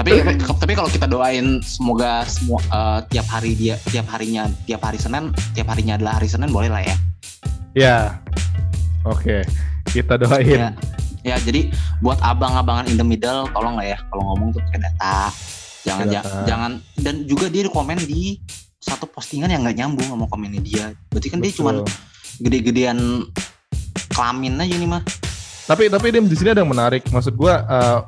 Tapi 0.00 0.16
tapi 0.40 0.72
kalau 0.72 0.88
kita 0.88 1.04
doain 1.04 1.60
semoga 1.60 2.24
semua 2.24 2.56
eh, 2.72 3.00
tiap 3.12 3.28
hari 3.28 3.52
dia 3.52 3.76
tiap 3.92 4.08
harinya 4.08 4.48
tiap 4.64 4.80
hari 4.80 4.96
senin 4.96 5.28
tiap 5.52 5.68
harinya 5.68 6.00
adalah 6.00 6.16
hari 6.16 6.24
senin 6.24 6.48
boleh 6.48 6.72
lah 6.72 6.80
ya. 6.80 6.96
Ya. 7.76 7.96
Oke. 9.04 9.44
Kita 9.92 10.16
doain. 10.16 10.56
Ya. 10.56 10.70
Ya 11.20 11.36
jadi 11.36 11.68
buat 12.00 12.16
abang-abangan 12.24 12.88
in 12.88 12.96
the 12.96 13.04
middle 13.04 13.44
tolong 13.52 13.76
lah 13.76 13.92
ya 13.92 13.98
kalau 14.08 14.24
ngomong 14.32 14.56
tuh 14.56 14.64
pakai 14.72 14.80
data. 14.88 15.28
Jangan 15.84 16.06
data. 16.08 16.44
jangan 16.48 16.70
dan 16.96 17.28
juga 17.28 17.52
dia 17.52 17.68
di 17.68 17.70
komen 17.72 18.00
di 18.00 18.40
satu 18.80 19.04
postingan 19.04 19.52
yang 19.52 19.60
nggak 19.68 19.76
nyambung 19.84 20.08
sama 20.08 20.24
komennya 20.32 20.64
dia. 20.64 20.84
Berarti 21.12 21.28
kan 21.28 21.44
dia 21.44 21.52
cuman 21.52 21.84
Betul. 21.84 21.92
Gede-gedean 22.40 23.28
kelamin 24.10 24.58
aja 24.58 24.74
nih 24.74 24.88
mah. 24.88 25.02
Tapi 25.68 25.86
tapi 25.86 26.10
Dim 26.10 26.26
di 26.26 26.34
sini 26.34 26.50
ada 26.50 26.64
yang 26.64 26.72
menarik. 26.72 27.06
Maksud 27.12 27.36
gua 27.38 27.62
eh, 27.62 27.98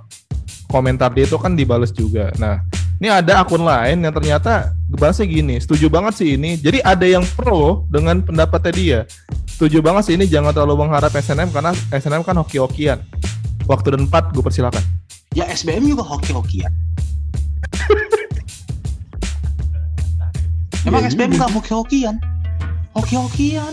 komentar 0.66 1.12
dia 1.12 1.28
itu 1.28 1.36
kan 1.38 1.54
dibales 1.54 1.92
juga. 1.94 2.32
Nah 2.40 2.64
ini 2.98 3.12
ada 3.12 3.44
akun 3.44 3.62
lain 3.62 4.02
yang 4.02 4.14
ternyata 4.14 4.72
bahasnya 4.90 5.28
gini. 5.28 5.60
Setuju 5.60 5.86
banget 5.92 6.18
sih 6.18 6.34
ini. 6.34 6.58
Jadi 6.58 6.82
ada 6.82 7.06
yang 7.06 7.22
pro 7.36 7.86
dengan 7.92 8.18
pendapatnya 8.24 8.72
dia. 8.74 8.98
Setuju 9.46 9.78
banget 9.84 10.10
sih 10.10 10.14
ini. 10.18 10.26
Jangan 10.26 10.50
terlalu 10.50 10.86
mengharap 10.86 11.12
SNM 11.14 11.52
karena 11.54 11.70
SNM 11.92 12.26
kan 12.26 12.34
hoki-hokian. 12.40 12.98
Waktu 13.70 13.94
dan 13.94 14.10
empat 14.10 14.34
gue 14.34 14.42
persilakan. 14.42 14.82
Ya 15.38 15.46
SBM 15.48 15.86
juga 15.86 16.02
hoki-hokian. 16.02 16.72
Emang 20.82 21.06
Ya, 21.06 21.14
SBM 21.14 21.38
nggak 21.38 21.50
hoki-hokian? 21.54 22.18
Hoki-hokian 22.92 23.70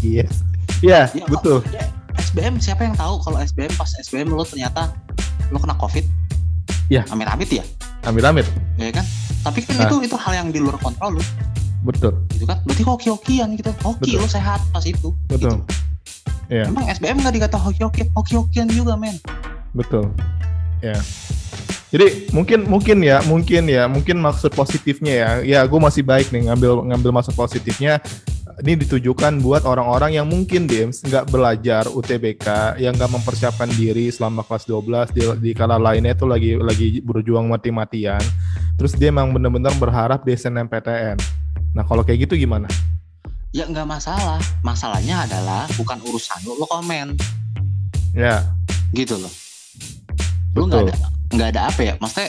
yes 0.00 0.42
ya 0.78 1.10
Ya, 1.10 1.24
betul 1.26 1.62
ya, 1.68 1.84
SBM 2.18 2.58
siapa 2.58 2.82
yang 2.82 2.94
tahu 2.94 3.18
kalau 3.20 3.38
SBM 3.38 3.72
pas 3.74 3.90
SBM 3.98 4.30
lo 4.30 4.42
ternyata 4.42 4.92
lo 5.48 5.58
kena 5.58 5.74
covid 5.74 6.04
Ya. 6.88 7.04
amit-amit 7.08 7.52
ya 7.52 7.64
amit-amit 8.02 8.48
ya 8.76 8.88
kan 8.90 9.04
tapi 9.42 9.60
kan 9.60 9.76
Ah. 9.76 9.84
itu 9.84 10.00
itu 10.02 10.16
hal 10.16 10.32
yang 10.34 10.48
di 10.48 10.56
luar 10.56 10.80
kontrol 10.80 11.20
lo 11.20 11.22
betul 11.84 12.16
gitu 12.32 12.42
kan 12.42 12.58
berarti 12.64 12.82
hoki-hokian 12.82 13.54
gitu 13.54 13.70
hoki 13.80 14.16
Betul. 14.16 14.24
lo 14.24 14.26
sehat 14.26 14.60
pas 14.72 14.82
itu 14.82 15.12
betul 15.28 15.60
gitu. 15.60 15.68
Iya. 16.48 16.64
emang 16.66 16.88
SBM 16.88 17.20
nggak 17.20 17.34
dikata 17.36 17.58
hoki-hoki 17.60 18.08
hoki-hokian 18.12 18.66
juga 18.68 18.96
men 18.96 19.20
Betul. 19.76 20.08
Ya. 20.80 20.96
Jadi 21.88 22.28
mungkin 22.32 22.64
mungkin 22.64 23.00
ya, 23.00 23.20
mungkin 23.24 23.68
ya, 23.68 23.84
mungkin 23.84 24.16
maksud 24.16 24.52
positifnya 24.52 25.12
ya. 25.12 25.30
Ya, 25.44 25.60
gue 25.64 25.76
masih 25.76 26.00
baik 26.00 26.32
nih 26.32 26.48
ngambil 26.48 26.88
ngambil 26.88 27.10
maksud 27.12 27.36
positifnya. 27.36 28.00
Ini 28.58 28.74
ditujukan 28.74 29.38
buat 29.38 29.62
orang-orang 29.62 30.18
yang 30.18 30.26
mungkin 30.26 30.66
Dims 30.66 30.98
nggak 31.06 31.30
belajar 31.30 31.86
UTBK, 31.86 32.74
yang 32.82 32.90
nggak 32.98 33.10
mempersiapkan 33.14 33.70
diri 33.70 34.10
selama 34.10 34.42
kelas 34.42 34.66
12 34.66 35.14
di, 35.14 35.22
di 35.38 35.50
kala 35.54 35.78
lainnya 35.78 36.10
itu 36.10 36.26
lagi 36.26 36.58
lagi 36.58 36.98
berjuang 36.98 37.46
mati-matian. 37.46 38.18
Terus 38.74 38.98
dia 38.98 39.14
emang 39.14 39.30
bener-bener 39.30 39.70
berharap 39.78 40.26
di 40.26 40.34
SNMPTN. 40.34 41.16
Nah 41.74 41.86
kalau 41.86 42.02
kayak 42.02 42.26
gitu 42.26 42.34
gimana? 42.34 42.66
ya 43.48 43.64
nggak 43.64 43.88
masalah 43.88 44.36
masalahnya 44.60 45.24
adalah 45.24 45.64
bukan 45.72 45.96
urusan 46.04 46.36
lo 46.44 46.60
lo 46.60 46.68
komen 46.68 47.16
Ya, 48.12 48.44
gitu 48.92 49.16
loh 49.16 49.32
lo 50.52 50.68
nggak 50.68 50.84
ada 50.84 50.94
nggak 51.32 51.48
ada 51.56 51.60
apa 51.72 51.80
ya 51.80 51.94
maksudnya 51.96 52.28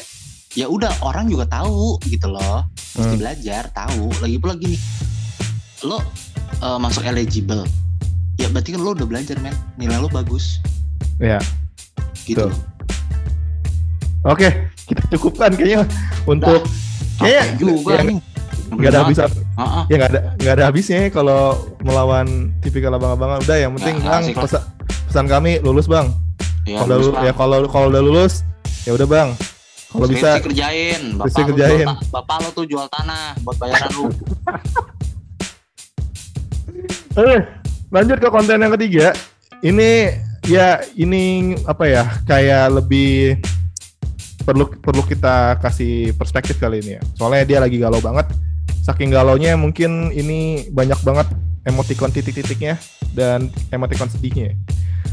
ya 0.55 0.71
udah 0.71 0.87
orang 1.03 1.27
juga 1.27 1.43
tahu 1.43 1.99
gitu 2.07 2.31
loh 2.31 2.63
mesti 2.95 3.15
Hmm. 3.15 3.19
belajar 3.19 3.67
tahu 3.75 4.07
lagi 4.23 4.35
pula 4.39 4.55
gini 4.55 4.79
lo 5.85 5.99
eh, 6.59 6.77
masuk 6.79 7.03
eligible. 7.07 7.63
Ya 8.39 8.47
berarti 8.51 8.75
kan 8.75 8.81
lo 8.83 8.95
udah 8.95 9.07
belajar 9.07 9.35
men. 9.39 9.55
Nilai 9.75 9.99
lo 9.99 10.07
bagus. 10.11 10.59
Ya. 11.19 11.39
gitu. 12.23 12.47
Betul. 12.47 12.51
Oke, 14.27 14.51
kita 14.83 15.01
cukupkan 15.15 15.55
kayaknya 15.55 15.87
untuk 16.27 16.67
kayaknya 17.23 17.43
Capek 17.43 17.59
juga 17.59 17.93
yang 18.03 18.19
nggak 18.69 18.91
ada 18.93 18.99
habis 19.01 19.17
ya 19.89 19.95
nggak 19.97 20.11
ada 20.13 20.19
nggak 20.37 20.53
ada 20.53 20.63
habisnya 20.69 20.97
ya 21.07 21.09
kalau 21.09 21.55
melawan 21.81 22.51
tipikal 22.59 22.93
abang-abangan. 22.93 23.39
Udah 23.43 23.57
yang 23.57 23.71
penting 23.79 23.95
Nggak 24.03 24.11
bang 24.11 24.23
pesan, 24.35 24.63
pesan 25.07 25.25
kami 25.25 25.51
lulus 25.63 25.87
bang. 25.87 26.11
Ya, 26.67 26.83
kalau 26.83 26.95
lulus, 27.01 27.15
Bang. 27.15 27.23
ya 27.25 27.31
kalau 27.33 27.57
kalau 27.71 27.87
udah 27.89 28.03
lulus 28.03 28.33
ya 28.83 28.91
udah 28.93 29.07
bang. 29.07 29.29
Kalau 29.89 30.05
bisa 30.05 30.37
kerjain. 30.37 31.17
bapak 31.17 31.33
lo 31.33 31.47
kerjain. 31.49 31.81
jual 31.81 31.89
ta- 31.89 32.05
bapak 32.13 32.37
lo 32.45 32.49
tuh 32.53 32.65
jual 32.69 32.85
tanah 32.93 33.33
buat 33.41 33.57
bayaran 33.57 33.89
lu 33.97 34.05
eh 37.25 37.41
lanjut 37.91 38.17
ke 38.21 38.29
konten 38.31 38.61
yang 38.61 38.73
ketiga. 38.77 39.11
Ini 39.59 40.15
ya 40.47 40.79
ini 40.95 41.53
apa 41.67 41.83
ya 41.85 42.03
kayak 42.23 42.79
lebih 42.79 43.43
perlu 44.47 44.71
perlu 44.79 45.03
kita 45.03 45.59
kasih 45.59 46.15
perspektif 46.15 46.57
kali 46.57 46.79
ini 46.79 46.97
ya. 46.97 47.01
Soalnya 47.19 47.43
dia 47.45 47.59
lagi 47.59 47.77
galau 47.77 47.99
banget. 47.99 48.29
Saking 48.85 49.11
galaunya 49.11 49.53
mungkin 49.59 50.09
ini 50.15 50.71
banyak 50.71 50.97
banget 51.03 51.27
emoticon 51.67 52.09
titik-titiknya 52.09 52.79
dan 53.11 53.51
emoticon 53.69 54.07
sedihnya. 54.09 54.55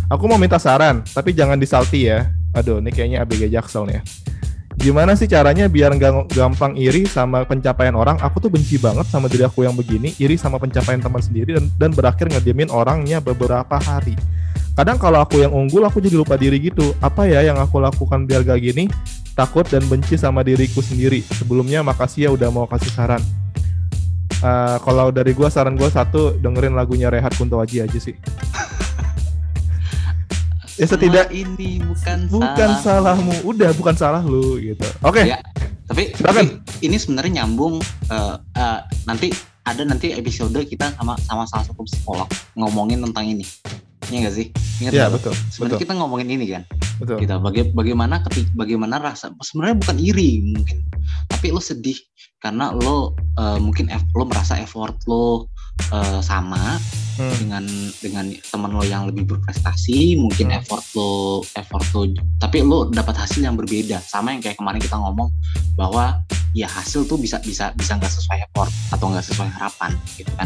Aku 0.06 0.30
mau 0.30 0.38
minta 0.38 0.62
saran 0.62 1.02
tapi 1.10 1.34
jangan 1.34 1.58
disalti 1.58 2.06
ya. 2.06 2.30
Aduh 2.54 2.80
ini 2.80 2.88
kayaknya 2.88 3.26
ABG 3.26 3.52
Jaksel 3.52 3.84
nih 3.84 4.00
ya 4.00 4.02
gimana 4.76 5.16
sih 5.16 5.26
caranya 5.26 5.66
biar 5.66 5.97
nggak 5.97 6.37
gampang 6.37 6.76
iri 6.76 7.09
sama 7.09 7.42
pencapaian 7.49 7.97
orang? 7.97 8.21
Aku 8.23 8.38
tuh 8.38 8.52
benci 8.52 8.76
banget 8.76 9.09
sama 9.09 9.26
diri 9.26 9.45
aku 9.45 9.64
yang 9.64 9.75
begini 9.75 10.12
iri 10.21 10.37
sama 10.37 10.61
pencapaian 10.61 11.00
teman 11.00 11.21
sendiri 11.21 11.56
dan, 11.56 11.66
dan 11.76 11.90
berakhir 11.92 12.28
ngediemin 12.30 12.68
orangnya 12.68 13.18
beberapa 13.18 13.76
hari. 13.80 14.14
Kadang 14.76 15.00
kalau 15.00 15.25
aku 15.25 15.40
yang 15.40 15.56
unggul 15.56 15.88
aku 15.88 16.04
jadi 16.04 16.21
lupa 16.21 16.37
diri 16.37 16.61
gitu. 16.61 16.92
Apa 17.00 17.25
ya 17.25 17.40
yang 17.40 17.56
aku 17.56 17.80
lakukan 17.80 18.28
biar 18.28 18.45
gak 18.45 18.61
gini? 18.61 18.92
Takut 19.33 19.64
dan 19.64 19.85
benci 19.88 20.21
sama 20.21 20.45
diriku 20.45 20.85
sendiri. 20.85 21.25
Sebelumnya 21.25 21.80
makasih 21.80 22.28
ya 22.28 22.30
udah 22.37 22.49
mau 22.52 22.68
kasih 22.68 22.92
saran. 22.92 23.25
Eh, 24.37 24.76
kalau 24.85 25.09
dari 25.09 25.33
gua 25.33 25.49
saran 25.49 25.80
gua 25.80 25.88
satu 25.88 26.37
dengerin 26.37 26.76
lagunya 26.76 27.09
Rehat 27.09 27.33
Kunto 27.40 27.56
Aji 27.56 27.80
aja 27.80 27.97
sih 27.97 28.12
ya 30.76 30.87
setidak 30.87 31.28
ini 31.33 31.80
bukan 31.80 32.18
bukan 32.28 32.68
salah. 32.80 33.16
salahmu. 33.16 33.35
Udah 33.45 33.71
bukan 33.73 33.95
salah 33.97 34.23
lu 34.23 34.61
gitu. 34.61 34.85
Oke. 35.02 35.25
Ya. 35.25 35.40
tapi, 35.87 36.11
Silakan. 36.12 36.35
tapi 36.61 36.85
ini 36.85 36.97
sebenarnya 36.99 37.33
nyambung 37.42 37.78
eh, 38.11 38.35
eh, 38.59 38.80
nanti 39.06 39.30
ada 39.62 39.83
nanti 39.83 40.14
episode 40.14 40.54
kita 40.62 40.95
sama 40.95 41.14
sama 41.26 41.47
salah 41.47 41.64
satu 41.66 41.83
psikolog 41.87 42.28
ngomongin 42.54 43.02
tentang 43.02 43.26
ini. 43.26 43.47
Iya 44.06 44.30
gak 44.30 44.35
sih? 44.38 44.47
Ingat 44.78 44.92
ya 44.95 44.99
nggak? 45.06 45.12
betul 45.18 45.35
Sebenarnya 45.50 45.66
betul. 45.75 45.83
kita 45.83 45.92
ngomongin 45.99 46.28
ini 46.30 46.45
kan, 46.47 46.62
betul. 47.02 47.16
Kita 47.18 47.35
baga- 47.42 47.73
bagaimana 47.75 48.23
ketik 48.23 48.47
bagaimana 48.54 49.02
rasa 49.02 49.35
sebenarnya 49.42 49.83
bukan 49.83 49.97
iri 49.99 50.30
mungkin, 50.54 50.78
tapi 51.26 51.50
lo 51.50 51.59
sedih 51.59 51.99
karena 52.38 52.71
lo 52.71 53.18
eh, 53.35 53.59
mungkin 53.59 53.90
lo 54.14 54.25
merasa 54.30 54.62
effort 54.62 54.95
lo 55.11 55.50
eh, 55.92 56.21
sama 56.21 56.78
Hmm, 57.16 57.33
dengan 57.40 57.64
dengan 58.04 58.28
teman 58.52 58.76
lo 58.76 58.85
yang 58.85 59.09
lebih 59.09 59.25
berprestasi 59.25 60.21
mungkin 60.21 60.52
Hmm. 60.52 60.61
effort 60.61 60.85
lo 60.92 61.40
effort 61.56 61.87
lo 61.97 62.12
tapi 62.37 62.61
lo 62.61 62.92
dapat 62.92 63.16
hasil 63.16 63.40
yang 63.40 63.56
berbeda. 63.56 64.04
Sama 64.04 64.37
yang 64.37 64.45
kayak 64.45 64.61
kemarin 64.61 64.76
kita 64.76 65.00
ngomong 65.00 65.33
bahwa 65.80 66.21
ya 66.52 66.68
hasil 66.68 67.09
tuh 67.09 67.16
bisa 67.16 67.40
bisa 67.40 67.73
bisa 67.73 67.97
nggak 67.97 68.12
sesuai 68.12 68.45
effort 68.45 68.68
atau 68.92 69.09
nggak 69.09 69.25
sesuai 69.25 69.49
harapan 69.49 69.97
gitu 70.21 70.28
kan. 70.37 70.45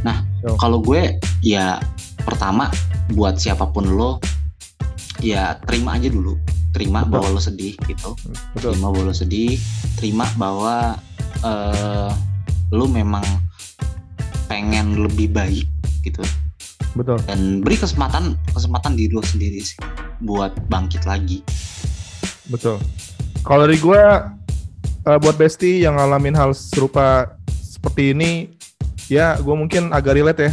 Nah 0.00 0.24
Betul. 0.40 0.56
kalau 0.56 0.78
gue 0.80 1.20
ya 1.44 1.76
pertama 2.24 2.72
buat 3.12 3.36
siapa 3.36 3.68
pun 3.68 3.92
lo 3.92 4.16
ya 5.20 5.60
terima 5.68 6.00
aja 6.00 6.08
dulu. 6.08 6.40
Terima 6.72 7.04
Betul. 7.04 7.12
bahwa 7.20 7.28
lo 7.36 7.40
sedih 7.44 7.76
gitu. 7.84 8.16
Betul. 8.56 8.72
Terima 8.72 8.88
bahwa 8.88 9.12
lo 9.12 9.12
sedih. 9.12 9.60
Terima 10.00 10.24
bahwa 10.40 10.96
eh 11.44 12.12
lo 12.72 12.88
memang 12.88 13.24
pengen 14.48 15.04
lebih 15.04 15.30
baik 15.30 15.68
gitu 16.02 16.24
betul 16.96 17.20
dan 17.28 17.60
beri 17.60 17.76
kesempatan 17.78 18.34
kesempatan 18.50 18.96
diri 18.96 19.12
lo 19.12 19.22
sendiri 19.22 19.60
sih 19.60 19.78
buat 20.24 20.56
bangkit 20.66 21.04
lagi 21.04 21.44
Betul. 22.48 22.80
Kalau 23.44 23.68
dari 23.68 23.78
gue 23.78 24.02
uh, 25.04 25.18
buat 25.20 25.36
Besti 25.36 25.84
yang 25.84 26.00
ngalamin 26.00 26.34
hal 26.34 26.56
serupa 26.56 27.36
seperti 27.48 28.16
ini, 28.16 28.56
ya 29.12 29.36
gue 29.38 29.54
mungkin 29.54 29.92
agak 29.92 30.16
relate 30.16 30.48
ya, 30.48 30.52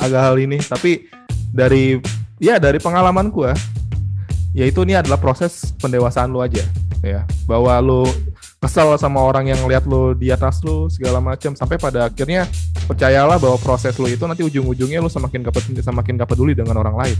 agak 0.00 0.20
hal 0.22 0.36
ini. 0.38 0.58
Tapi 0.62 1.10
dari 1.50 1.98
ya 2.38 2.62
dari 2.62 2.78
pengalaman 2.78 3.28
gue, 3.28 3.50
yaitu 4.54 4.86
ini 4.86 4.94
adalah 4.94 5.18
proses 5.18 5.74
pendewasaan 5.82 6.30
lu 6.30 6.40
aja, 6.40 6.62
ya. 7.02 7.26
Bahwa 7.44 7.74
lu 7.82 8.06
kesel 8.66 8.98
sama 8.98 9.22
orang 9.22 9.46
yang 9.54 9.62
lihat 9.70 9.86
lu 9.86 10.10
di 10.18 10.34
atas 10.34 10.58
lu 10.66 10.90
segala 10.90 11.22
macam 11.22 11.54
sampai 11.54 11.78
pada 11.78 12.10
akhirnya 12.10 12.50
percayalah 12.90 13.38
bahwa 13.38 13.54
proses 13.62 13.94
lu 14.02 14.10
itu 14.10 14.26
nanti 14.26 14.42
ujung-ujungnya 14.42 14.98
lu 14.98 15.06
semakin 15.06 15.46
gak 15.46 15.54
peduli, 15.54 15.78
semakin 15.78 16.12
gak 16.18 16.30
peduli 16.34 16.52
dengan 16.58 16.82
orang 16.82 16.98
lain. 16.98 17.16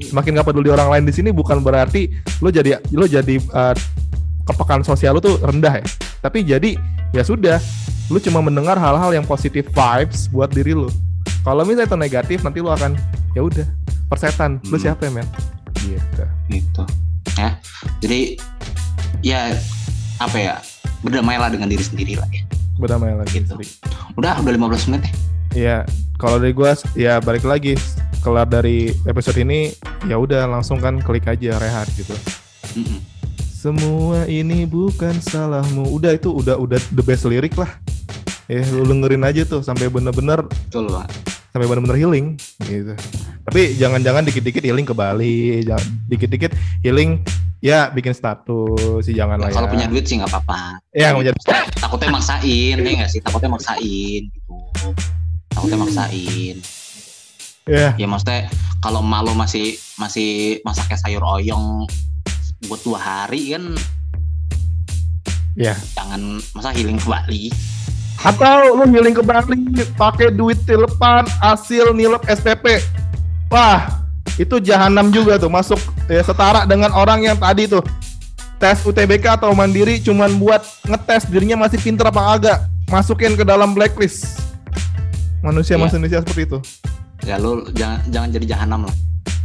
Semakin 0.00 0.40
gak 0.40 0.48
peduli 0.48 0.72
orang 0.72 0.88
lain 0.88 1.04
di 1.04 1.12
sini 1.12 1.28
bukan 1.28 1.60
berarti 1.60 2.08
lo 2.40 2.48
jadi 2.48 2.80
lo 2.96 3.04
jadi 3.04 3.36
uh, 3.52 3.76
kepekaan 4.48 4.80
sosial 4.80 5.16
lo 5.16 5.20
tuh 5.20 5.36
rendah 5.44 5.78
ya. 5.78 5.84
Tapi 6.24 6.40
jadi 6.40 6.80
ya 7.12 7.20
sudah 7.20 7.60
lo 8.08 8.16
cuma 8.16 8.40
mendengar 8.40 8.80
hal-hal 8.80 9.12
yang 9.12 9.28
positif 9.28 9.68
vibes 9.68 10.32
buat 10.32 10.48
diri 10.48 10.72
lo 10.72 10.88
kalau 11.44 11.68
misalnya 11.68 11.92
itu 11.92 11.96
negatif 12.00 12.38
nanti 12.40 12.64
lo 12.64 12.72
akan 12.72 12.96
ya 13.36 13.44
udah 13.44 13.68
persetan. 14.08 14.56
Lo 14.72 14.80
Hmm. 14.80 14.82
siapa 14.88 15.04
ya 15.04 15.12
men 15.12 15.28
gitu. 15.84 16.24
Gitu 16.48 16.84
ya 17.36 17.54
jadi 18.02 18.20
ya 19.22 19.40
apa 20.18 20.36
ya 20.38 20.54
berdamailah 21.02 21.48
dengan 21.52 21.68
diri 21.70 21.84
sendiri 21.84 22.14
lah 22.18 22.28
ya 22.30 22.42
berdamai 22.78 23.14
lagi 23.14 23.42
Gitu. 23.42 23.54
udah 24.18 24.38
udah 24.38 24.52
15 24.54 24.90
menit 24.90 25.02
ya 25.06 25.14
ya 25.54 25.76
kalau 26.18 26.38
dari 26.38 26.54
gua 26.54 26.74
ya 26.94 27.18
balik 27.18 27.46
lagi 27.46 27.74
kelar 28.22 28.46
dari 28.46 28.90
episode 29.06 29.38
ini 29.38 29.74
ya 30.06 30.18
udah 30.18 30.46
langsung 30.50 30.78
kan 30.78 30.98
klik 31.02 31.26
aja 31.26 31.58
rehat 31.58 31.86
gitu 31.94 32.14
Mm-mm. 32.74 33.00
Semua 33.58 34.22
ini 34.30 34.62
bukan 34.70 35.18
salahmu. 35.18 35.90
Udah 35.90 36.14
itu 36.14 36.30
udah 36.30 36.54
udah 36.54 36.78
the 36.94 37.02
best 37.02 37.26
lirik 37.26 37.58
lah. 37.58 37.66
Ya 38.46 38.62
lu 38.70 38.86
dengerin 38.86 39.26
aja 39.26 39.42
tuh 39.42 39.66
sampai 39.66 39.90
bener-bener 39.90 40.46
sampai 41.50 41.66
bener-bener 41.66 41.98
healing 41.98 42.38
gitu. 42.62 42.94
Tapi 43.48 43.80
jangan-jangan 43.80 44.28
dikit-dikit 44.28 44.60
healing 44.60 44.84
ke 44.84 44.92
Bali, 44.92 45.64
jangan 45.64 45.88
dikit-dikit 46.04 46.52
healing 46.84 47.24
ya 47.64 47.88
bikin 47.88 48.12
status 48.12 49.02
sih 49.08 49.16
jangan 49.16 49.40
lah 49.40 49.48
ya. 49.48 49.56
kalau 49.56 49.72
punya 49.72 49.88
duit 49.88 50.04
sih 50.04 50.20
nggak 50.20 50.28
apa-apa. 50.28 50.84
Ya 50.92 51.16
nggak 51.16 51.32
punya 51.32 51.64
takutnya 51.80 52.12
maksain 52.12 52.76
ya 52.76 52.92
nggak 53.00 53.08
sih? 53.08 53.24
Takutnya 53.24 53.48
maksain 53.48 54.22
gitu. 54.28 54.56
Takutnya 55.48 55.78
maksain. 55.80 56.56
Ya. 57.64 57.96
Ya 57.96 58.04
maksudnya 58.04 58.52
kalau 58.84 59.00
emak 59.00 59.24
lo 59.24 59.32
masih 59.32 59.80
masih 59.96 60.60
masaknya 60.60 61.00
sayur 61.00 61.24
oyong 61.24 61.88
buat 62.68 62.84
dua 62.84 63.00
hari 63.00 63.56
kan? 63.56 63.64
Ya. 65.56 65.72
jangan 65.96 66.36
masa 66.52 66.76
healing 66.76 67.00
ke 67.00 67.08
Bali? 67.08 67.48
Atau 68.20 68.76
lu 68.76 68.84
healing 68.92 69.16
ke 69.16 69.24
Bali 69.24 69.56
pakai 69.96 70.36
duit 70.36 70.60
telepan 70.68 71.24
hasil 71.40 71.96
nilep 71.96 72.20
SPP. 72.28 72.84
Wah, 73.48 74.04
itu 74.36 74.60
jahanam 74.60 75.08
juga 75.08 75.40
tuh 75.40 75.48
masuk 75.48 75.80
ya 76.04 76.20
setara 76.20 76.68
dengan 76.68 76.92
orang 76.92 77.24
yang 77.24 77.36
tadi 77.36 77.64
tuh. 77.64 77.80
Tes 78.58 78.82
UTBK 78.84 79.38
atau 79.38 79.54
mandiri 79.54 80.02
cuman 80.02 80.34
buat 80.36 80.60
ngetes 80.84 81.30
dirinya 81.30 81.64
masih 81.64 81.78
pinter 81.78 82.10
apa 82.10 82.22
agak 82.34 82.58
masukin 82.90 83.38
ke 83.38 83.46
dalam 83.46 83.72
blacklist. 83.72 84.42
Manusia 85.40 85.78
Iya. 85.78 85.86
manusia 85.88 86.18
seperti 86.20 86.42
itu. 86.44 86.58
Ya 87.22 87.38
lo 87.38 87.64
jangan 87.72 88.02
jangan 88.10 88.28
jadi 88.34 88.46
jahanam 88.58 88.80
lah. 88.90 88.94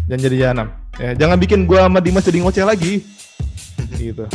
Jangan 0.09 0.21
jadi 0.25 0.37
jahanam. 0.41 0.67
Ya, 0.99 1.11
jangan 1.15 1.37
bikin 1.39 1.59
gua 1.63 1.87
sama 1.87 1.99
Dimas 2.01 2.25
jadi 2.25 2.39
ngoceh 2.41 2.65
lagi. 2.65 2.93
Gitu 4.01 4.25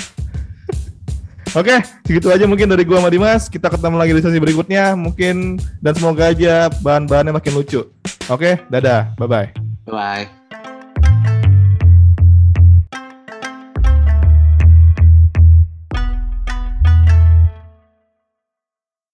Oke, 1.57 1.81
segitu 2.05 2.29
aja 2.29 2.45
mungkin 2.45 2.69
dari 2.69 2.85
gua 2.85 3.01
sama 3.01 3.11
Dimas. 3.13 3.49
Kita 3.49 3.73
ketemu 3.73 3.97
lagi 3.97 4.13
di 4.13 4.21
sesi 4.21 4.39
berikutnya 4.41 4.93
mungkin 4.99 5.57
dan 5.81 5.93
semoga 5.97 6.29
aja 6.29 6.69
bahan-bahannya 6.85 7.33
makin 7.33 7.53
lucu. 7.57 7.81
Oke, 8.29 8.61
dadah. 8.69 9.17
Bye 9.17 9.29
bye. 9.29 9.49
bye 9.89 10.48